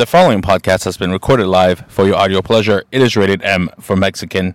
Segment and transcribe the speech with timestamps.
[0.00, 2.84] The following podcast has been recorded live for your audio pleasure.
[2.90, 4.54] It is rated M for Mexican.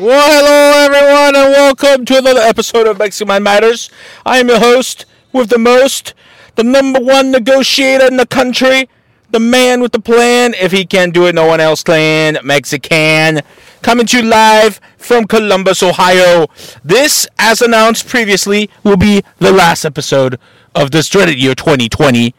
[0.00, 3.90] Well, hello everyone, and welcome to another episode of Mexican Matters.
[4.24, 6.14] I am your host with the most,
[6.56, 8.88] the number one negotiator in the country,
[9.30, 10.54] the man with the plan.
[10.54, 12.38] If he can do it, no one else can.
[12.42, 13.42] Mexican.
[13.82, 16.48] Coming to you live from Columbus, Ohio.
[16.82, 20.40] This, as announced previously, will be the last episode
[20.74, 22.34] of this dreaded year 2020.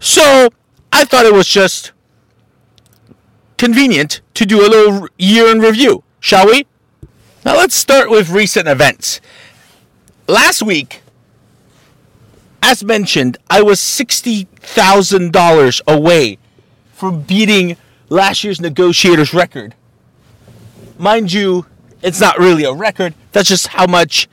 [0.00, 0.50] So,
[0.92, 1.92] I thought it was just
[3.56, 6.66] convenient to do a little year in review, shall we?
[7.44, 9.20] Now let's start with recent events.
[10.26, 11.02] Last week,
[12.62, 16.38] as mentioned, I was $60,000 away
[16.92, 19.74] from beating last year's negotiator's record.
[20.98, 21.64] Mind you,
[22.02, 24.28] it's not really a record, that's just how much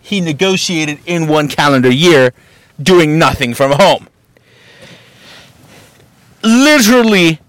[0.00, 2.32] he negotiated in one calendar year
[2.80, 4.08] doing nothing from home.
[6.42, 7.40] Literally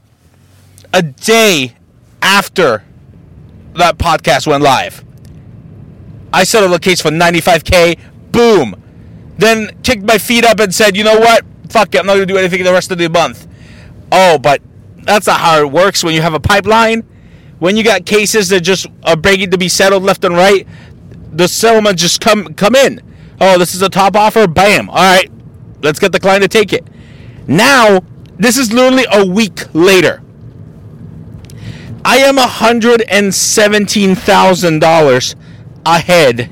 [0.93, 1.75] a day
[2.21, 2.83] after
[3.73, 5.03] that podcast went live,
[6.31, 7.99] I settled a case for 95K.
[8.31, 8.81] Boom.
[9.37, 11.43] Then kicked my feet up and said, you know what?
[11.69, 11.99] Fuck it.
[11.99, 13.47] I'm not going to do anything the rest of the month.
[14.11, 14.61] Oh, but
[15.03, 17.01] that's not how it works when you have a pipeline.
[17.59, 20.67] When you got cases that just are begging to be settled left and right,
[21.31, 23.01] the settlement just come come in.
[23.39, 24.47] Oh, this is a top offer.
[24.47, 24.89] Bam.
[24.89, 25.31] All right.
[25.81, 26.85] Let's get the client to take it.
[27.47, 28.01] Now,
[28.37, 30.21] this is literally a week later.
[32.03, 35.35] I am $117,000
[35.85, 36.49] ahead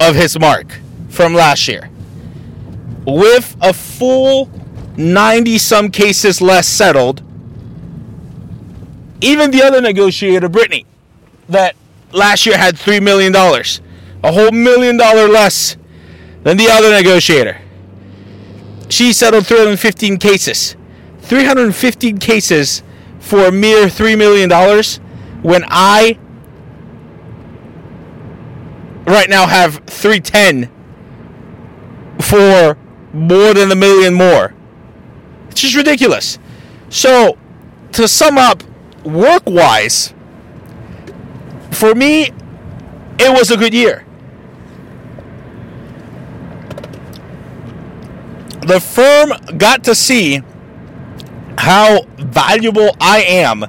[0.00, 0.78] of his mark
[1.16, 1.90] from last year.
[3.06, 4.50] With a full
[4.96, 7.22] 90 some cases less settled,
[9.20, 10.84] even the other negotiator, Brittany,
[11.48, 11.74] that
[12.12, 15.76] last year had $3 million, a whole million dollar less
[16.42, 17.60] than the other negotiator.
[18.88, 20.76] She settled 315 cases.
[21.22, 22.82] 315 cases
[23.18, 24.50] for a mere $3 million
[25.42, 26.18] when I
[29.06, 30.70] right now have 310
[32.26, 32.76] for
[33.12, 34.52] more than a million more.
[35.50, 36.38] It's just ridiculous.
[36.90, 37.38] So,
[37.92, 38.62] to sum up,
[39.04, 40.12] work wise,
[41.70, 42.30] for me,
[43.18, 44.04] it was a good year.
[48.66, 50.42] The firm got to see
[51.56, 53.62] how valuable I am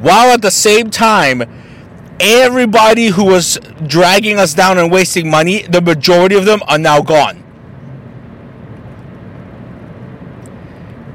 [0.00, 1.42] while at the same time
[2.20, 7.00] everybody who was dragging us down and wasting money, the majority of them are now
[7.00, 7.42] gone.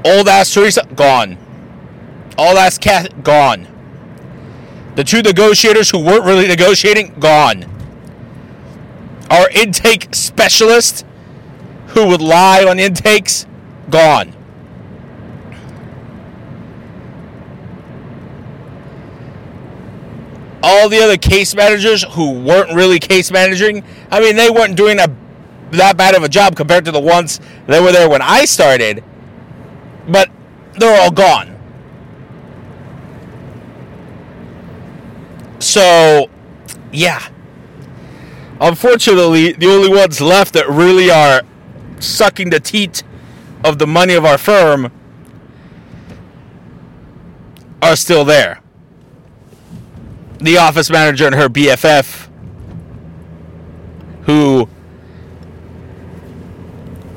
[0.04, 1.38] Old ass Teresa, gone.
[2.36, 3.66] All ass Kath, gone.
[4.96, 7.64] The two negotiators who weren't really negotiating, gone.
[9.30, 11.04] Our intake specialist
[11.88, 13.46] who would lie on intakes,
[13.88, 14.34] gone.
[20.64, 24.98] all the other case managers who weren't really case managing, I mean, they weren't doing
[24.98, 25.14] a
[25.72, 29.04] that bad of a job compared to the ones that were there when I started.
[30.08, 30.30] But
[30.78, 31.50] they're all gone.
[35.60, 36.28] So,
[36.92, 37.26] yeah.
[38.60, 41.42] Unfortunately, the only ones left that really are
[42.00, 43.02] sucking the teat
[43.64, 44.92] of the money of our firm
[47.80, 48.60] are still there
[50.44, 52.28] the office manager and her BFF
[54.24, 54.68] who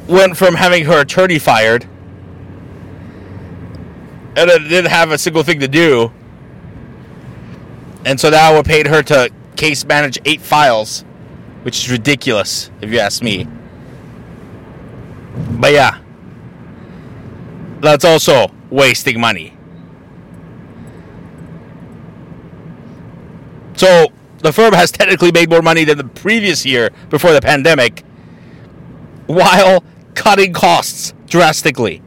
[0.08, 1.86] went from having her attorney fired
[4.38, 6.12] and didn't have a single thing to do.
[8.06, 11.02] And so now we paid her to case manage eight files,
[11.64, 13.48] which is ridiculous, if you ask me.
[15.59, 16.00] But yeah,
[17.81, 19.57] that's also wasting money.
[23.75, 24.07] So
[24.40, 28.04] the firm has technically made more money than the previous year before the pandemic
[29.25, 29.83] while
[30.13, 32.01] cutting costs drastically.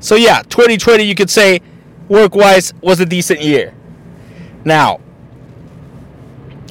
[0.00, 1.60] So yeah, 2020 you could say
[2.08, 3.74] work-wise was a decent year.
[4.64, 5.00] Now,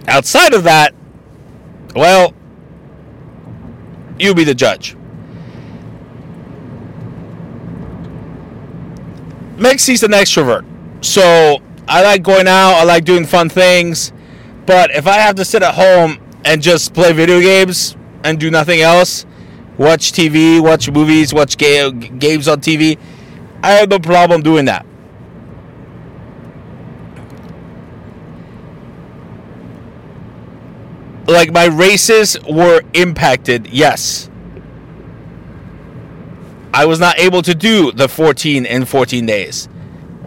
[0.08, 0.94] outside of that,
[1.96, 2.34] well,
[4.20, 4.96] you be the judge.
[9.58, 10.66] Mexi's an extrovert.
[11.04, 14.12] So I like going out, I like doing fun things.
[14.66, 18.52] But if I have to sit at home and just play video games and do
[18.52, 19.26] nothing else,
[19.78, 23.00] watch TV, watch movies, watch ga- games on TV.
[23.64, 24.86] I have no problem doing that.
[31.28, 34.30] Like my races were impacted, yes.
[36.74, 39.68] I was not able to do the 14 in 14 days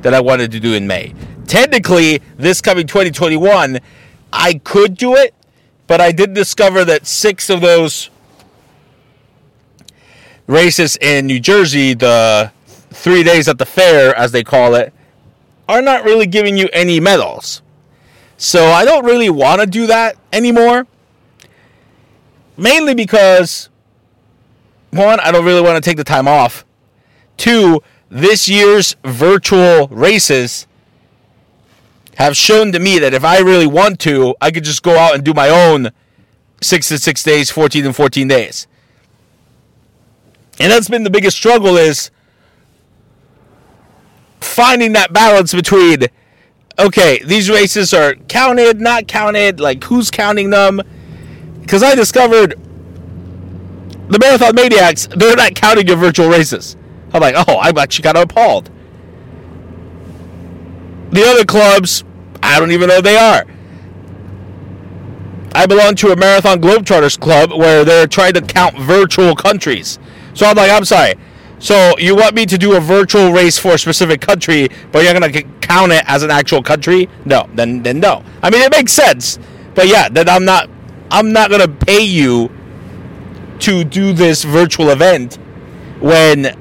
[0.03, 1.15] that I wanted to do in May.
[1.47, 3.79] Technically, this coming 2021,
[4.33, 5.35] I could do it,
[5.87, 8.11] but I did discover that six of those
[10.47, 12.53] races in New Jersey, the
[13.01, 14.93] three days at the fair, as they call it,
[15.69, 17.63] are not really giving you any medals.
[18.37, 20.87] So I don't really want to do that anymore.
[22.57, 23.71] Mainly because,
[24.91, 26.65] one, I don't really want to take the time off.
[27.39, 30.67] Two, this year's virtual races
[32.17, 35.15] have shown to me that if I really want to, I could just go out
[35.15, 35.91] and do my own
[36.61, 38.67] six to six days, 14 and 14 days.
[40.59, 42.11] And that's been the biggest struggle is
[44.51, 46.09] finding that balance between
[46.79, 50.81] okay, these races are counted, not counted, like who's counting them?
[51.61, 52.59] Because I discovered
[54.09, 56.77] the Marathon Maniacs, they're not counting your virtual races.
[57.13, 58.71] I'm like, oh, I'm actually kind of appalled.
[61.11, 62.05] The other clubs,
[62.43, 63.45] I don't even know they are.
[65.53, 69.99] I belong to a Marathon Globetrotters club where they're trying to count virtual countries.
[70.35, 71.15] So I'm like, I'm sorry.
[71.61, 75.13] So you want me to do a virtual race for a specific country, but you're
[75.13, 77.09] gonna count it as an actual country?
[77.27, 78.25] No, then then no.
[78.43, 79.39] I mean, it makes sense,
[79.75, 80.71] but yeah, then I'm not
[81.11, 82.51] I'm not gonna pay you
[83.61, 85.35] to do this virtual event
[86.01, 86.57] when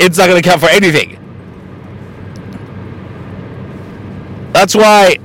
[0.00, 1.12] it's not gonna count for anything.
[4.52, 5.16] That's why,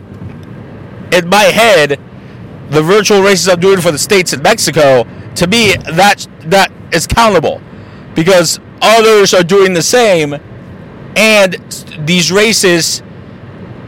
[1.11, 1.99] in my head,
[2.69, 7.07] the virtual races I'm doing for the states and Mexico, to me, that that is
[7.07, 7.59] countable
[8.21, 10.35] because others are doing the same,
[11.15, 11.53] and
[12.05, 13.01] these races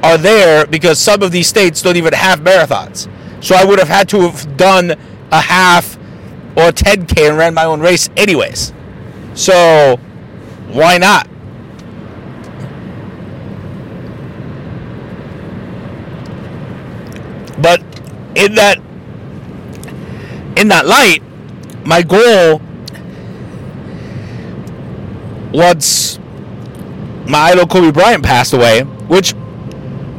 [0.01, 3.07] are there because some of these states don't even have marathons.
[3.43, 4.95] So I would have had to have done
[5.31, 5.97] a half
[6.57, 8.73] or 10K and ran my own race anyways.
[9.35, 9.97] So
[10.71, 11.27] why not?
[17.61, 17.81] But
[18.35, 18.79] in that
[20.57, 21.21] in that light,
[21.85, 22.61] my goal
[25.53, 26.17] once
[27.27, 29.33] my idol Kobe Bryant passed away, which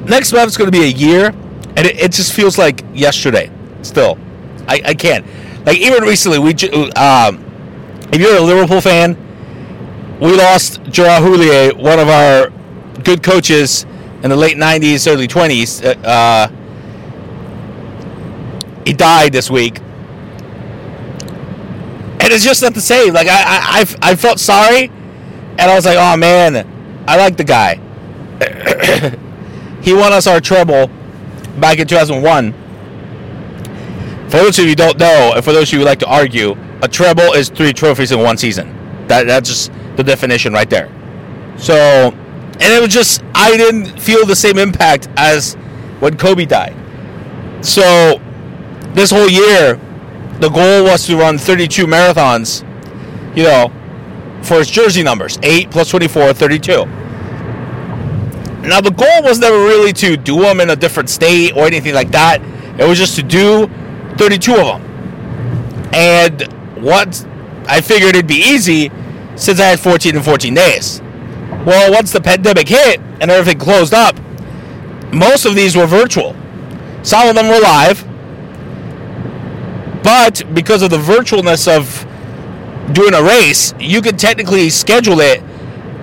[0.06, 1.26] next month is going to be a year,
[1.76, 3.50] and it, it, just feels like yesterday.
[3.82, 4.16] Still,
[4.68, 5.26] I, I can't.
[5.66, 6.52] Like even recently, we
[6.92, 7.44] um,
[8.12, 9.16] if you're a Liverpool fan,
[10.20, 12.50] we lost Gerard Houllier, one of our
[13.02, 13.84] good coaches
[14.22, 15.84] in the late '90s, early '20s.
[15.84, 16.48] Uh, uh,
[18.86, 19.78] he died this week,
[22.20, 23.12] and it's just not the same.
[23.12, 24.90] Like I, I, I, I felt sorry
[25.58, 27.76] and I was like, oh man, I like the guy.
[29.82, 30.90] he won us our treble
[31.58, 32.52] back in 2001.
[34.30, 36.06] For those of you who don't know, and for those of you who like to
[36.06, 39.06] argue, a treble is three trophies in one season.
[39.06, 40.88] That that's just the definition right there.
[41.56, 45.54] So, and it was just I didn't feel the same impact as
[46.00, 46.74] when Kobe died.
[47.64, 48.20] So,
[48.92, 49.80] this whole year,
[50.40, 52.62] the goal was to run 32 marathons.
[53.36, 53.72] You know,
[54.44, 56.86] for his jersey numbers 8 plus 24, 32.
[58.66, 61.94] Now, the goal was never really to do them in a different state or anything
[61.94, 62.40] like that.
[62.80, 63.66] It was just to do
[64.16, 64.82] 32 of them.
[65.92, 67.26] And once
[67.66, 68.90] I figured it'd be easy
[69.36, 71.00] since I had 14 and 14 days.
[71.66, 74.18] Well, once the pandemic hit and everything closed up,
[75.12, 76.34] most of these were virtual.
[77.02, 78.04] Some of them were live.
[80.02, 82.06] But because of the virtualness of
[82.92, 85.42] doing a race, you can technically schedule it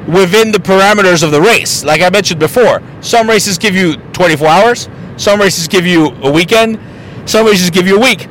[0.08, 1.84] within the parameters of the race.
[1.84, 6.32] Like I mentioned before, some races give you 24 hours, some races give you a
[6.32, 6.80] weekend,
[7.26, 8.28] some races give you a week.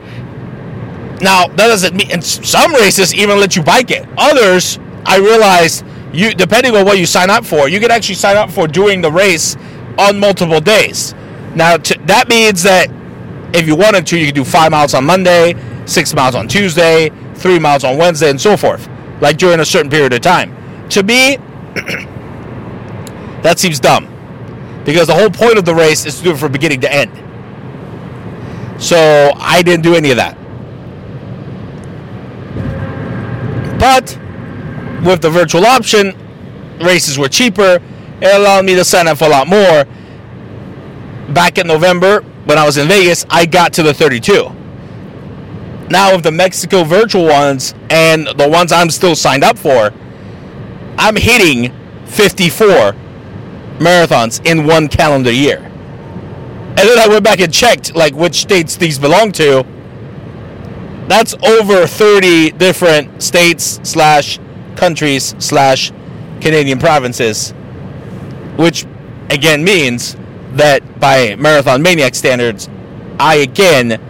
[1.21, 4.09] Now, that doesn't mean, and some races even let you bike it.
[4.17, 8.37] Others, I realized, you depending on what you sign up for, you can actually sign
[8.37, 9.57] up for doing the race
[9.99, 11.15] on multiple days.
[11.55, 12.91] Now, that means that
[13.55, 15.55] if you wanted to, you could do five miles on Monday,
[15.87, 18.89] six miles on Tuesday, three miles on Wednesday, and so forth,
[19.21, 20.55] like during a certain period of time.
[20.91, 21.37] To me,
[23.43, 24.07] that seems dumb
[24.85, 27.11] because the whole point of the race is to do it from beginning to end.
[28.83, 30.37] So I didn't do any of that.
[33.79, 34.19] But
[35.05, 36.15] with the virtual option,
[36.81, 37.81] races were cheaper.
[38.21, 39.87] It allowed me to sign up for a lot more.
[41.33, 44.60] Back in November, when I was in Vegas, I got to the 32.
[45.91, 49.93] Now, of the Mexico virtual ones and the ones I'm still signed up for,
[50.97, 51.73] I'm hitting
[52.07, 52.95] 54
[53.79, 55.59] marathons in one calendar year.
[55.59, 59.67] And then I went back and checked like which states these belong to.
[61.09, 64.39] That's over 30 different states slash
[64.77, 65.91] countries slash
[66.41, 67.51] Canadian provinces,
[68.57, 68.87] which
[69.29, 70.17] again means
[70.53, 72.69] that by Marathon Maniac standards,
[73.19, 74.01] I again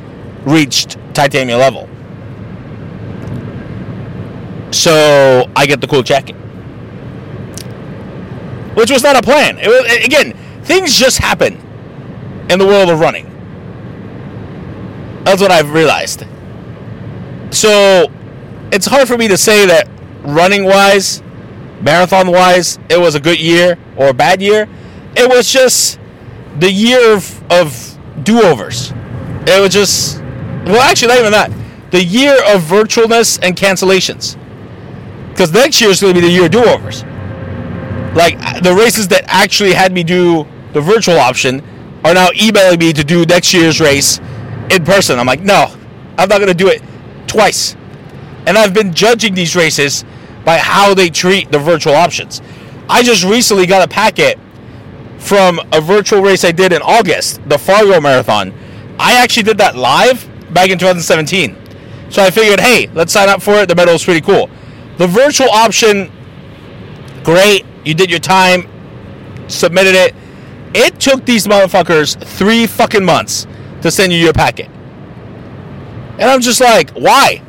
[0.44, 1.88] reached titanium level.
[4.73, 6.37] So I get the cool jacket,
[8.76, 9.59] which was not a plan.
[9.61, 11.55] It again, things just happen
[12.49, 13.26] in the world of running.
[15.25, 16.25] That's what I've realized.
[17.50, 18.07] So
[18.73, 19.88] it's hard for me to say that
[20.23, 21.23] running wise,
[21.81, 24.69] marathon wise, it was a good year or a bad year.
[25.17, 25.99] It was just
[26.59, 28.93] the year of, of do overs.
[29.47, 30.19] It was just,
[30.64, 31.50] well, actually, not even that.
[31.90, 34.37] The year of virtualness and cancellations.
[35.31, 37.02] Because next year is going to be the year of do overs.
[38.14, 41.62] Like uh, the races that actually had me do the virtual option
[42.05, 44.19] are now emailing me to do next year's race
[44.71, 45.19] in person.
[45.19, 45.75] I'm like, no,
[46.19, 46.83] I'm not going to do it
[47.26, 47.76] twice.
[48.47, 50.05] And I've been judging these races
[50.45, 52.40] by how they treat the virtual options.
[52.88, 54.38] I just recently got a packet
[55.19, 58.52] from a virtual race I did in August, the Fargo Marathon.
[58.99, 61.57] I actually did that live back in 2017.
[62.11, 63.69] So I figured, hey, let's sign up for it.
[63.69, 64.50] The medal is pretty cool.
[64.99, 66.11] The virtual option,
[67.23, 67.64] great.
[67.85, 68.69] You did your time,
[69.49, 70.14] submitted it.
[70.75, 73.47] It took these motherfuckers three fucking months
[73.83, 74.69] to send you your packet.
[76.19, 77.42] And I'm just like, why?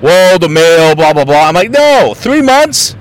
[0.00, 1.48] Well, the mail, blah, blah, blah.
[1.48, 2.94] I'm like, no, three months?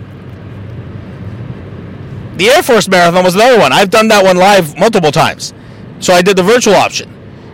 [2.37, 3.71] The Air Force Marathon was another one.
[3.71, 5.53] I've done that one live multiple times.
[5.99, 7.13] So I did the virtual option.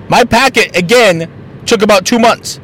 [0.09, 1.31] My packet, again,
[1.65, 2.59] took about two months.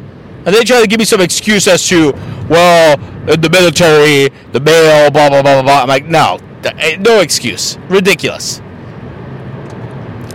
[0.45, 2.13] And they try to give me some excuse as to,
[2.49, 5.81] well, the military, the mail, blah, blah, blah, blah, blah.
[5.81, 7.77] I'm like, no, eh, no excuse.
[7.89, 8.61] Ridiculous.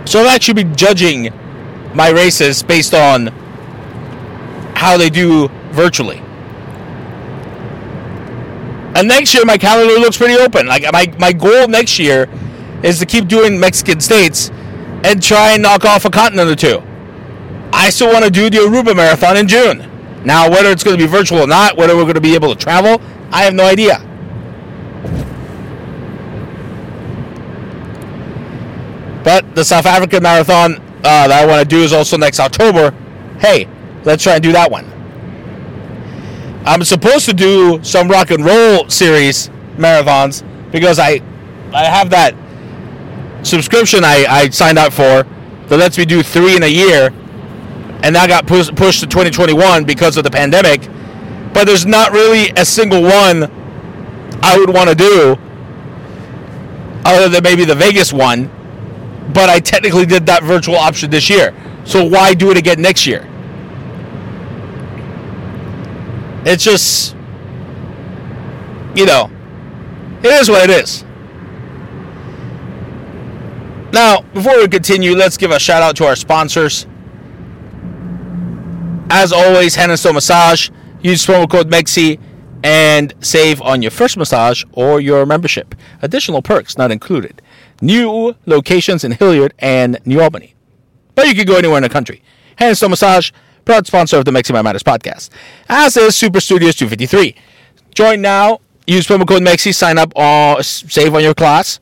[0.05, 1.33] So I've actually been judging
[1.93, 3.27] my races based on
[4.75, 6.21] how they do virtually.
[8.95, 10.67] And next year, my calendar looks pretty open.
[10.67, 12.29] Like my, my goal next year
[12.83, 14.49] is to keep doing Mexican states
[15.03, 16.81] and try and knock off a continent or two.
[17.73, 20.23] I still want to do the Aruba Marathon in June.
[20.25, 22.53] Now, whether it's going to be virtual or not, whether we're going to be able
[22.53, 23.99] to travel, I have no idea.
[29.23, 32.91] But the South African marathon uh, that I want to do is also next October.
[33.39, 33.67] Hey,
[34.05, 34.85] let's try and do that one.
[36.65, 41.21] I'm supposed to do some rock and roll series marathons because I
[41.73, 42.33] I have that
[43.43, 45.23] subscription I, I signed up for
[45.67, 47.11] that lets me do three in a year
[48.03, 50.81] and that got pushed pushed to 2021 because of the pandemic.
[51.53, 53.51] But there's not really a single one
[54.43, 55.37] I would want to do,
[57.05, 58.51] other than maybe the Vegas one.
[59.33, 63.05] But I technically did that virtual option this year, so why do it again next
[63.05, 63.27] year?
[66.45, 67.13] It's just,
[68.95, 69.29] you know,
[70.23, 71.03] it is what it is.
[73.91, 76.85] Now, before we continue, let's give a shout out to our sponsors.
[79.09, 80.69] As always, Hand and Massage.
[81.01, 82.19] Use promo code MEXI
[82.63, 85.75] and save on your first massage or your membership.
[86.01, 87.41] Additional perks not included.
[87.81, 90.55] New locations in Hilliard and New Albany.
[91.15, 92.21] But you can go anywhere in the country.
[92.57, 93.31] Hand and Massage,
[93.63, 95.29] proud sponsor of the Mexi My Matters podcast.
[95.69, 97.35] As is Super Studios 253.
[97.93, 98.59] Join now.
[98.87, 99.73] Use promo code MEXI.
[99.73, 101.79] Sign up or save on your class.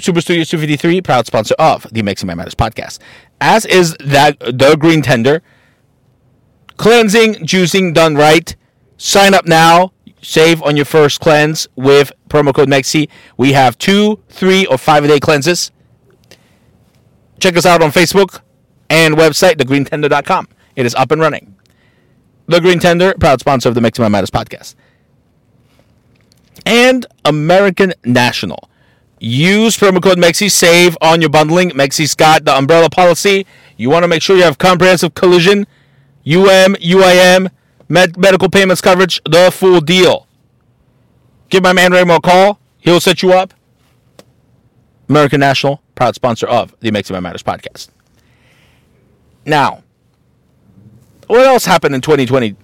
[0.00, 2.98] Super Studios 253, proud sponsor of the Mexi My Matters podcast.
[3.40, 5.40] As is that the Green Tender
[6.76, 8.54] Cleansing, juicing done right.
[8.96, 9.92] Sign up now.
[10.22, 13.08] Save on your first cleanse with promo code MEXI.
[13.36, 15.70] We have two, three, or five a day cleanses.
[17.38, 18.40] Check us out on Facebook
[18.88, 20.48] and website, thegreentender.com.
[20.76, 21.54] It is up and running.
[22.46, 24.74] The Green Tender, proud sponsor of the Mexi My Matters podcast.
[26.66, 28.70] And American National.
[29.20, 30.50] Use promo code MEXI.
[30.50, 31.70] Save on your bundling.
[31.70, 33.46] Mexi's got the umbrella policy.
[33.76, 35.66] You want to make sure you have comprehensive collision
[36.26, 37.50] UM, UIM,
[37.88, 40.26] med- medical payments coverage, the full deal.
[41.50, 42.58] Give my man Raymond a call.
[42.78, 43.54] He'll set you up.
[45.08, 47.88] American National, proud sponsor of the Mexi My Matters podcast.
[49.44, 49.82] Now,
[51.26, 52.56] what else happened in 2020?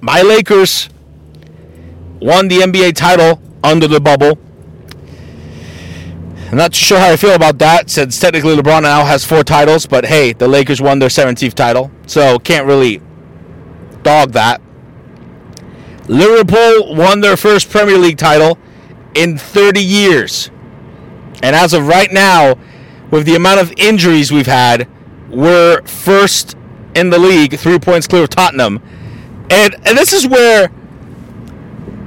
[0.00, 0.88] My Lakers
[2.20, 4.38] won the NBA title under the bubble.
[6.50, 9.86] I'm not sure how I feel about that since technically LeBron now has four titles,
[9.86, 11.90] but hey, the Lakers won their 17th title.
[12.12, 13.00] So can't really
[14.02, 14.60] dog that.
[16.08, 18.58] Liverpool won their first Premier League title
[19.14, 20.50] in 30 years.
[21.42, 22.56] And as of right now,
[23.10, 24.86] with the amount of injuries we've had,
[25.30, 26.54] we're first
[26.94, 28.82] in the league, three points clear of Tottenham.
[29.48, 30.70] And, and this is where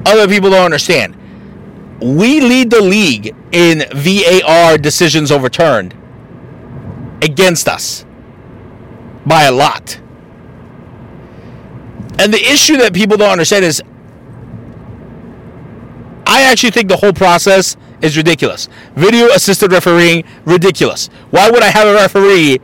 [0.05, 1.15] other people don't understand.
[1.99, 5.95] We lead the league in VAR decisions overturned
[7.23, 8.04] against us
[9.25, 9.99] by a lot.
[12.17, 13.81] And the issue that people don't understand is
[16.27, 18.67] I actually think the whole process is ridiculous.
[18.95, 21.07] Video assisted refereeing, ridiculous.
[21.31, 22.59] Why would I have a referee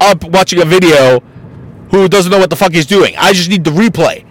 [0.00, 1.20] up watching a video
[1.90, 3.14] who doesn't know what the fuck he's doing?
[3.16, 4.24] I just need the replay.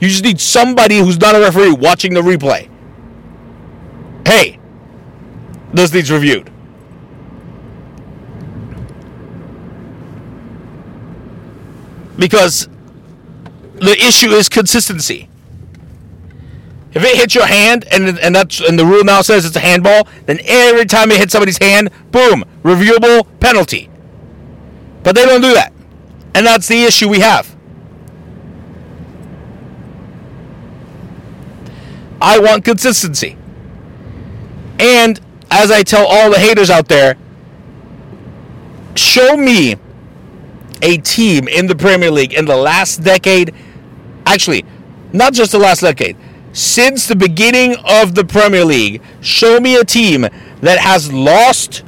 [0.00, 2.68] You just need somebody who's not a referee watching the replay.
[4.26, 4.58] Hey,
[5.72, 6.50] this needs reviewed.
[12.22, 12.68] Because
[13.80, 15.28] the issue is consistency.
[16.94, 19.60] If it hits your hand and and that's and the rule now says it's a
[19.60, 23.90] handball, then every time it hits somebody's hand, boom, reviewable penalty.
[25.02, 25.72] But they don't do that.
[26.32, 27.56] And that's the issue we have.
[32.20, 33.36] I want consistency.
[34.78, 37.16] And as I tell all the haters out there,
[38.94, 39.74] show me
[40.82, 43.54] a team in the Premier League in the last decade,
[44.26, 44.64] actually,
[45.12, 46.16] not just the last decade,
[46.52, 50.22] since the beginning of the Premier League, show me a team
[50.60, 51.84] that has lost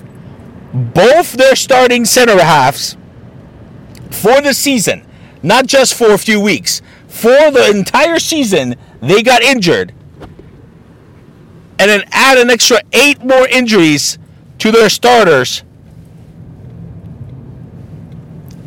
[0.73, 2.97] both their starting center halves
[4.11, 5.07] for the season,
[5.43, 6.81] not just for a few weeks.
[7.09, 9.93] For the entire season, they got injured.
[11.79, 14.19] And then add an extra eight more injuries
[14.59, 15.64] to their starters.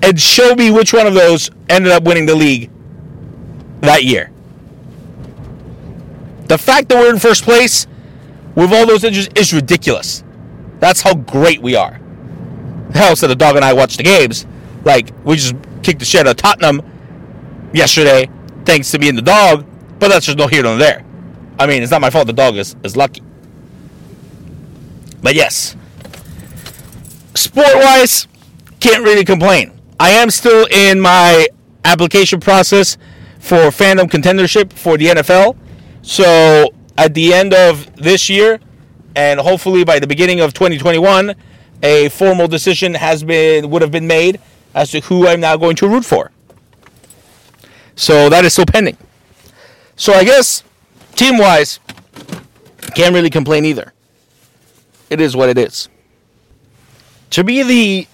[0.08, 2.72] And show me which one of those ended up winning the league
[3.82, 4.32] that year.
[6.46, 7.88] The fact that we're in first place
[8.56, 10.24] with all those injuries is ridiculous.
[10.80, 12.00] That's how great we are.
[12.94, 14.48] Hell, said the dog and I watched the games.
[14.86, 16.82] Like, we just kicked the shit out of Tottenham
[17.74, 18.30] yesterday,
[18.64, 19.66] thanks to me and the dog,
[20.00, 21.04] but that's just no here nor there.
[21.60, 23.24] I mean, it's not my fault the dog is, is lucky.
[25.22, 25.76] But yes,
[27.36, 28.26] sport wise,
[28.80, 29.77] can't really complain.
[30.00, 31.48] I am still in my
[31.84, 32.98] application process
[33.40, 35.58] for fandom contendership for the NFL.
[36.02, 38.60] So at the end of this year,
[39.16, 41.36] and hopefully by the beginning of 2021,
[41.84, 44.40] a formal decision has been would have been made
[44.76, 46.32] as to who I'm now going to root for.
[47.96, 48.98] So that is still pending.
[49.96, 50.64] So I guess
[51.16, 51.80] team wise,
[52.96, 53.94] can't really complain either.
[55.10, 55.90] It is what it is.
[57.32, 58.08] To be the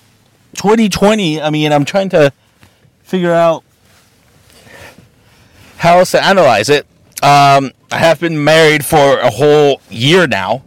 [0.55, 2.31] 2020, I mean, I'm trying to
[3.03, 3.63] figure out
[5.77, 6.85] how else to analyze it.
[7.21, 10.63] Um, I have been married for a whole year now.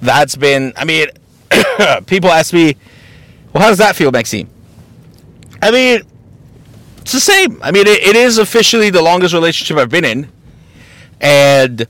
[0.00, 1.08] That's been, I mean,
[2.06, 2.76] people ask me,
[3.52, 4.48] well, how does that feel, Maxime?
[5.62, 6.02] I mean,
[6.98, 7.62] it's the same.
[7.62, 10.28] I mean, it, it is officially the longest relationship I've been in.
[11.20, 11.86] And,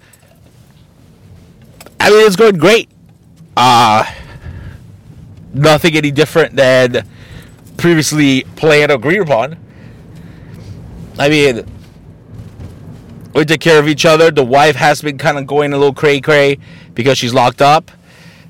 [1.99, 2.89] I mean, it's going great.
[3.57, 4.05] Uh,
[5.55, 7.07] nothing any different than
[7.77, 9.57] previously planned or agreed upon.
[11.19, 11.65] I mean,
[13.35, 14.31] we take care of each other.
[14.31, 16.59] The wife has been kind of going a little cray cray
[16.95, 17.91] because she's locked up,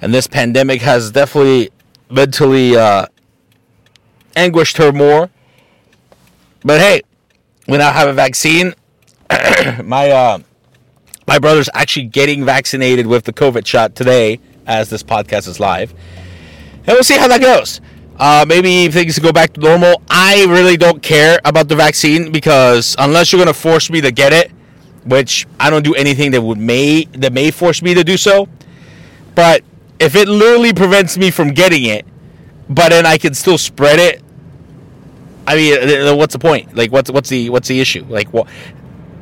[0.00, 1.70] and this pandemic has definitely
[2.10, 3.06] mentally uh,
[4.36, 5.30] anguished her more.
[6.62, 7.02] But hey,
[7.66, 8.74] we now have a vaccine.
[9.84, 10.38] my uh,
[11.26, 15.94] my brother's actually getting vaccinated with the COVID shot today, as this podcast is live,
[16.86, 17.80] and we'll see how that goes.
[18.18, 20.02] Uh, maybe things go back to normal.
[20.08, 24.32] I really don't care about the vaccine because unless you're gonna force me to get
[24.32, 24.52] it,
[25.04, 28.48] which I don't do anything that would may that may force me to do so.
[29.34, 29.62] But
[29.98, 32.06] if it literally prevents me from getting it,
[32.68, 34.22] but then I can still spread it,
[35.46, 36.74] I mean, what's the point?
[36.74, 38.04] Like, what's what's the what's the issue?
[38.08, 38.28] Like?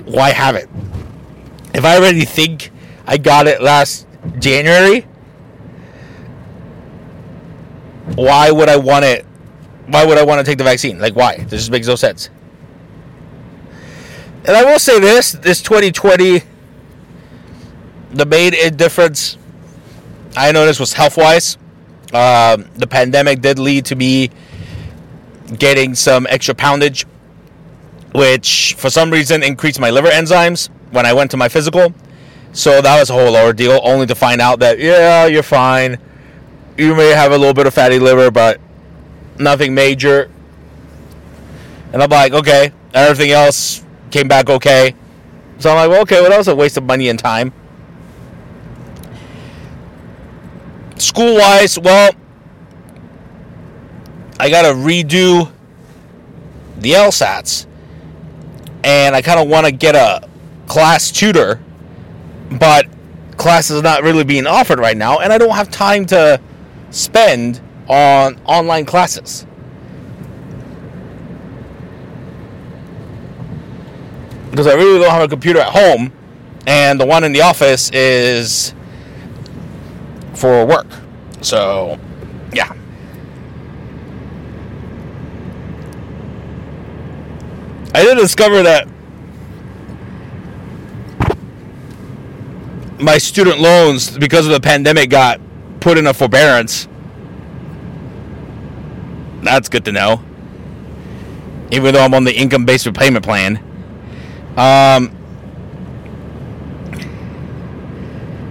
[0.05, 0.69] Why have it?
[1.75, 2.71] If I already think
[3.07, 4.07] I got it last
[4.39, 5.07] January,
[8.15, 9.25] why would I want it?
[9.87, 10.99] Why would I want to take the vaccine?
[10.99, 11.39] Like, why?
[11.39, 12.31] This just makes no sense.
[14.45, 16.43] And I will say this: this 2020,
[18.13, 19.39] the main difference
[20.37, 21.57] I noticed was health wise.
[22.13, 24.31] Um, the pandemic did lead to me
[25.59, 27.07] getting some extra poundage,
[28.15, 31.95] which for some reason increased my liver enzymes when I went to my physical.
[32.53, 35.99] So that was a whole ordeal, only to find out that yeah, you're fine.
[36.77, 38.61] You may have a little bit of fatty liver, but
[39.39, 40.31] nothing major.
[41.93, 44.95] And I'm like, okay, everything else came back okay.
[45.59, 46.47] So I'm like, well, okay, what else?
[46.47, 47.53] A waste of money and time.
[50.97, 52.13] School wise, well,
[54.41, 55.53] I got to redo
[56.79, 57.67] the LSATs.
[58.85, 60.29] And I kind of want to get a
[60.67, 61.61] class tutor,
[62.51, 62.87] but
[63.37, 66.41] class is not really being offered right now, and I don't have time to
[66.93, 69.45] spend on online classes.
[74.51, 76.13] Because I really don't have a computer at home,
[76.67, 78.75] and the one in the office is
[80.35, 80.87] for work.
[81.41, 81.99] So,
[82.53, 82.71] yeah.
[87.95, 88.87] I did discover that
[93.01, 95.41] my student loans, because of the pandemic, got
[95.83, 96.89] put in a forbearance.
[99.43, 100.23] That's good to know.
[101.71, 103.59] Even though I'm on the income based repayment plan.
[104.57, 105.09] Um,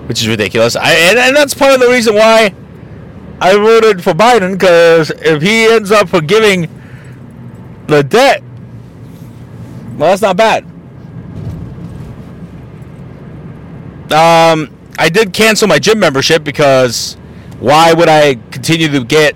[0.08, 0.76] which is ridiculous.
[0.76, 2.54] I, and, and that's part of the reason why
[3.40, 6.70] I voted for Biden, because if he ends up forgiving
[7.88, 8.44] the debt,
[9.98, 10.66] well, that's not bad.
[14.12, 17.16] Um, I did cancel my gym membership because
[17.62, 19.36] why would I continue to get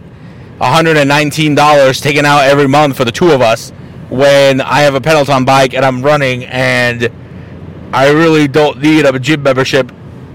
[0.60, 3.70] $119 taken out every month for the two of us
[4.10, 7.12] when I have a Peloton bike and I'm running and
[7.94, 9.92] I really don't need a gym membership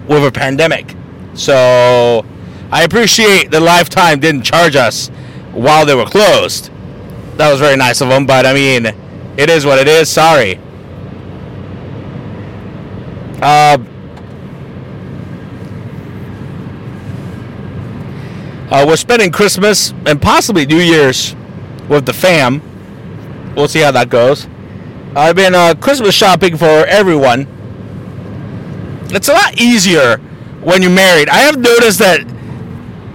[0.09, 0.95] with a pandemic.
[1.35, 2.25] So
[2.71, 5.09] I appreciate the Lifetime didn't charge us
[5.53, 6.71] while they were closed.
[7.39, 8.87] That was very nice of them, but I mean,
[9.37, 10.09] it is what it is.
[10.09, 10.61] Sorry.
[13.43, 13.79] Uh,
[18.71, 21.35] Uh, we're spending Christmas and possibly New Year's
[21.89, 22.63] with the fam.
[23.57, 24.47] We'll see how that goes.
[25.17, 27.49] I've been uh, Christmas shopping for everyone.
[29.11, 30.19] It's a lot easier
[30.63, 31.29] when you're married.
[31.29, 32.25] I have noticed that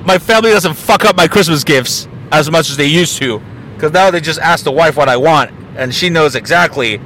[0.06, 3.42] my family doesn't fuck up my Christmas gifts as much as they used to.
[3.76, 6.98] Because now they just ask the wife what I want, and she knows exactly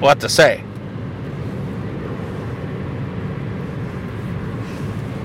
[0.00, 0.64] what to say.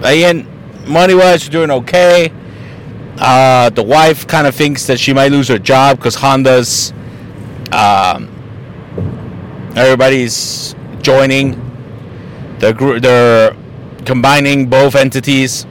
[0.04, 0.53] And
[0.86, 2.32] money wise, you're doing okay.
[3.18, 6.94] Uh, the wife kind of thinks that she might lose her job because Honda's.
[7.72, 8.30] Um,
[9.76, 11.60] everybody's joining.
[12.60, 13.56] They're, they're
[14.06, 15.66] combining both entities.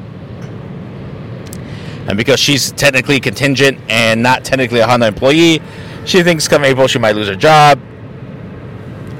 [2.08, 5.62] And because she's technically contingent and not technically a Honda employee,
[6.04, 7.80] she thinks come April she might lose her job.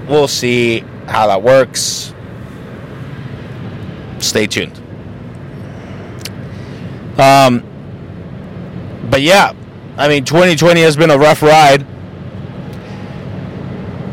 [0.09, 2.13] We'll see how that works.
[4.19, 4.82] Stay tuned.
[7.19, 7.63] Um,
[9.11, 9.53] but yeah,
[9.97, 11.87] I mean, 2020 has been a rough ride.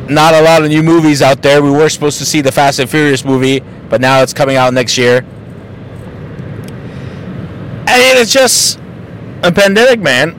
[0.10, 1.62] Not a lot of new movies out there.
[1.62, 4.74] We were supposed to see the Fast and Furious movie, but now it's coming out
[4.74, 5.24] next year.
[7.88, 8.80] I mean, it's just
[9.44, 10.38] a pandemic, man.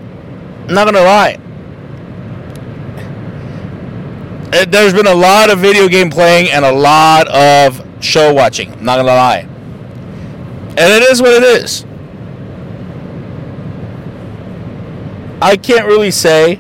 [0.68, 1.36] I'm not gonna lie.
[4.68, 8.72] There's been a lot of video game playing and a lot of show watching.
[8.72, 9.46] I'm not gonna lie.
[10.70, 11.86] And it is what it is.
[15.42, 16.56] I can't really say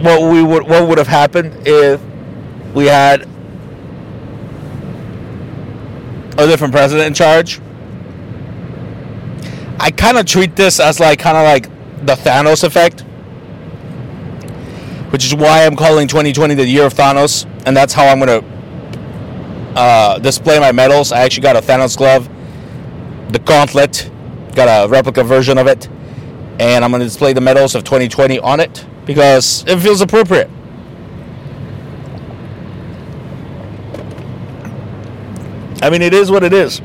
[0.00, 2.00] what we would what would have happened if
[2.74, 3.22] we had
[6.36, 7.60] a different president in charge.
[9.80, 11.68] I kind of treat this as like kind of like
[12.06, 13.00] the Thanos effect,
[15.10, 18.42] which is why I'm calling 2020 the year of Thanos, and that's how I'm gonna
[19.74, 21.10] uh, display my medals.
[21.10, 22.28] I actually got a Thanos glove,
[23.32, 24.10] the gauntlet,
[24.54, 25.88] got a replica version of it
[26.58, 30.50] and I'm going to display the medals of 2020 on it because it feels appropriate.
[35.82, 36.80] I mean, it is what it is.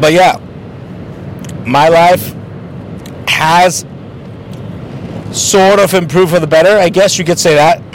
[0.00, 0.38] But yeah,
[1.66, 2.34] my life
[3.28, 3.86] has
[5.32, 6.78] sort of improved for the better.
[6.78, 7.80] I guess you could say that.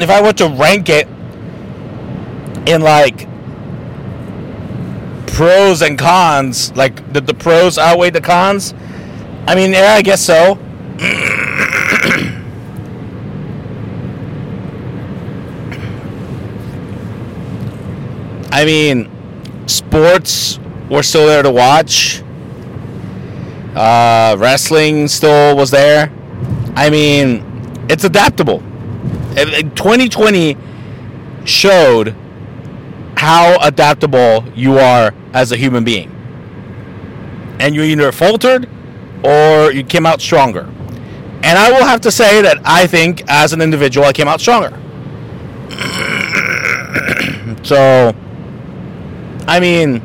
[0.00, 1.08] if I were to rank it
[2.68, 3.26] in like
[5.34, 6.74] pros and cons.
[6.76, 8.72] Like, did the pros outweigh the cons?
[9.46, 10.58] I mean, yeah, I guess so.
[18.52, 19.10] I mean,
[19.66, 22.22] sports were still there to watch.
[23.74, 26.12] Uh, wrestling still was there.
[26.76, 27.44] I mean,
[27.90, 28.60] it's adaptable.
[29.34, 30.56] 2020
[31.44, 32.14] showed
[33.16, 36.10] how adaptable you are as a human being.
[37.60, 38.68] And you either faltered
[39.24, 40.68] or you came out stronger.
[41.42, 44.40] And I will have to say that I think, as an individual, I came out
[44.40, 44.70] stronger.
[47.62, 48.14] so,
[49.46, 50.02] I mean,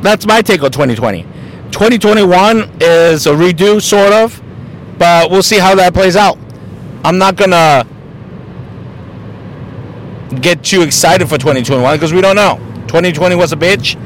[0.00, 1.22] that's my take on 2020.
[1.70, 4.40] 2021 is a redo, sort of,
[4.98, 6.38] but we'll see how that plays out.
[7.04, 7.86] I'm not gonna
[10.40, 12.56] get too excited for 2021 because we don't know.
[12.88, 13.96] 2020 was a bitch.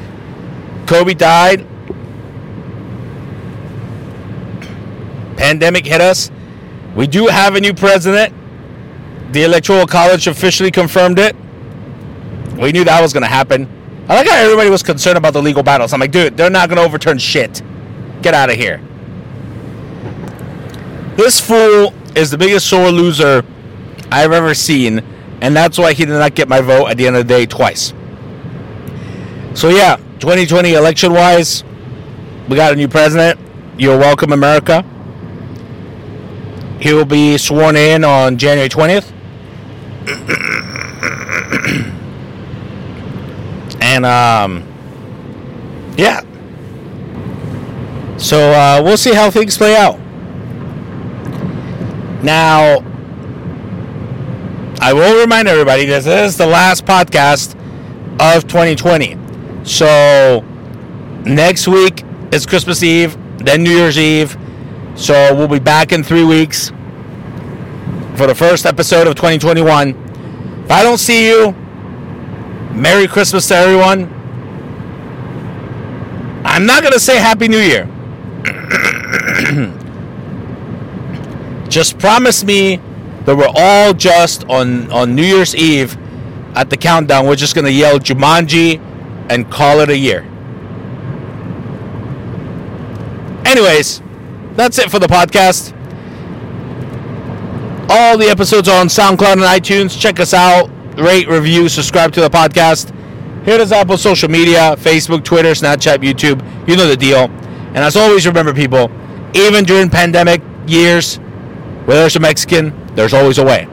[0.87, 1.67] Kobe died.
[5.37, 6.31] Pandemic hit us.
[6.95, 8.35] We do have a new president.
[9.33, 11.35] The Electoral College officially confirmed it.
[12.57, 13.69] We knew that was going to happen.
[14.09, 15.93] I like how everybody was concerned about the legal battles.
[15.93, 17.63] I'm like, dude, they're not going to overturn shit.
[18.21, 18.81] Get out of here.
[21.17, 23.45] This fool is the biggest sore loser
[24.11, 25.03] I've ever seen,
[25.43, 27.47] and that's why he did not get my vote at the end of the day
[27.47, 27.93] twice.
[29.55, 31.65] So, yeah, 2020 election wise,
[32.49, 33.41] we got a new president.
[33.77, 34.85] You're welcome, America.
[36.81, 39.13] He will be sworn in on January 20th.
[43.83, 44.63] and, um,
[45.97, 46.21] yeah.
[48.17, 49.99] So, uh, we'll see how things play out.
[52.23, 52.92] Now,
[54.83, 57.55] I will remind everybody this is the last podcast
[58.21, 59.17] of 2020.
[59.65, 60.45] So,
[61.25, 64.37] next week is Christmas Eve, then New Year's Eve.
[64.97, 66.71] So, we'll be back in three weeks
[68.17, 69.91] for the first episode of 2021.
[70.65, 71.53] If I don't see you,
[72.73, 74.13] Merry Christmas to everyone.
[76.45, 77.87] I'm not going to say Happy New Year.
[81.69, 82.81] just promise me
[83.25, 85.97] that we're all just on, on New Year's Eve
[86.55, 87.27] at the countdown.
[87.27, 88.81] We're just to yell Jumanji
[89.31, 90.23] and call it a year.
[93.45, 94.03] Anyways,
[94.55, 95.73] that's it for the podcast.
[97.91, 99.99] All the episodes are on SoundCloud and iTunes.
[99.99, 100.71] Check us out.
[100.99, 102.95] Rate, review, subscribe to the podcast.
[103.45, 106.41] Hit us up on social media Facebook, Twitter, Snapchat, YouTube.
[106.69, 107.29] You know the deal.
[107.75, 108.91] And as always, remember, people,
[109.35, 111.19] even during pandemic years,
[111.87, 113.67] where there's a Mexican, there's always a way.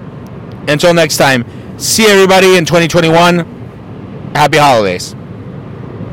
[0.67, 1.45] Until next time,
[1.79, 4.31] see everybody in 2021.
[4.35, 5.15] Happy holidays.